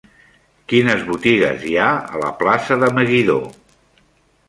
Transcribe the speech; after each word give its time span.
Quines 0.73 1.03
botigues 1.09 1.67
hi 1.67 1.75
ha 1.83 1.91
a 2.15 2.25
la 2.25 2.35
plaça 2.43 2.81
de 2.85 2.93
Meguidó? 2.99 3.41